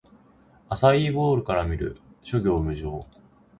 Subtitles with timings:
[0.67, 2.01] アサイーボウルから見る！
[2.23, 3.01] 諸行無常